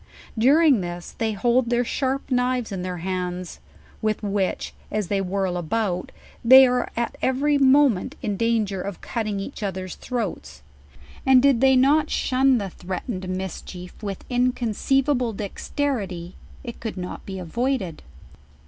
During 0.35 0.81
this 0.81 1.11
they 1.19 1.33
hold 1.33 1.69
their, 1.69 1.83
him;;) 1.83 1.83
kiiivns 2.27 2.71
iu 2.71 2.81
their 2.81 2.97
ham's, 2.97 3.59
with 4.01 4.23
which, 4.23 4.73
as 4.89 5.09
they 5.09 5.21
whirl 5.21 5.57
about, 5.57 6.11
they 6.43 6.65
are 6.65 6.89
every 7.21 7.59
moment 7.59 8.15
in 8.23 8.35
danger 8.35 8.81
of 8.81 8.99
cult 9.01 9.27
ing 9.27 9.39
each 9.39 9.61
oth 9.61 9.77
ers 9.77 9.93
throats; 9.93 10.63
aud 11.27 11.43
Oiu 11.43 11.59
tiiey 11.61 11.77
not 11.77 12.09
shun 12.09 12.57
the 12.57 12.71
threatened 12.71 13.29
mischief 13.29 13.91
62 13.91 13.91
JOURNAL 13.91 13.91
OF 13.91 14.01
with 14.01 14.25
inconceivable 14.31 15.33
dexterity, 15.33 16.35
it 16.63 16.79
could 16.79 16.97
not 16.97 17.23
be 17.27 17.37
avoided. 17.37 18.01